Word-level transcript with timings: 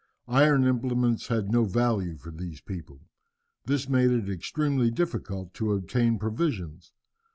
Iron 0.33 0.63
implements 0.63 1.27
had 1.27 1.51
no 1.51 1.63
value 1.63 2.17
for 2.17 2.31
these 2.31 2.59
people. 2.59 3.01
This 3.65 3.87
made 3.87 4.09
it 4.09 4.31
extremely 4.31 4.89
difficult 4.89 5.53
to 5.53 5.73
obtain 5.73 6.17
provisions. 6.17 6.91